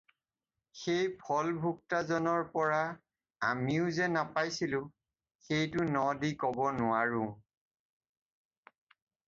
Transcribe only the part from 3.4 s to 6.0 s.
আমিও যে নাপাইছিলোঁ সেইটো